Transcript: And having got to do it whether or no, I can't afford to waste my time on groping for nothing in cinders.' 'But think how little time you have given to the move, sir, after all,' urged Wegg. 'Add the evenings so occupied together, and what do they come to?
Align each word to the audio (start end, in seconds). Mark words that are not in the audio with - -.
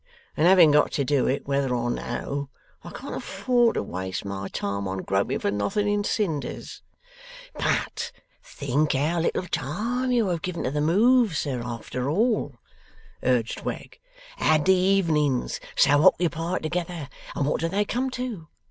And 0.35 0.47
having 0.47 0.71
got 0.71 0.91
to 0.93 1.03
do 1.05 1.27
it 1.27 1.47
whether 1.47 1.75
or 1.75 1.91
no, 1.91 2.49
I 2.83 2.89
can't 2.89 3.13
afford 3.13 3.75
to 3.75 3.83
waste 3.83 4.25
my 4.25 4.47
time 4.47 4.87
on 4.87 5.03
groping 5.03 5.37
for 5.37 5.51
nothing 5.51 5.87
in 5.87 6.03
cinders.' 6.03 6.81
'But 7.53 8.11
think 8.41 8.93
how 8.93 9.19
little 9.19 9.45
time 9.45 10.11
you 10.11 10.29
have 10.29 10.41
given 10.41 10.63
to 10.63 10.71
the 10.71 10.81
move, 10.81 11.37
sir, 11.37 11.61
after 11.63 12.09
all,' 12.09 12.55
urged 13.21 13.61
Wegg. 13.61 13.99
'Add 14.39 14.65
the 14.65 14.73
evenings 14.73 15.59
so 15.75 16.03
occupied 16.07 16.63
together, 16.63 17.07
and 17.35 17.45
what 17.45 17.61
do 17.61 17.69
they 17.69 17.85
come 17.85 18.09
to? 18.09 18.47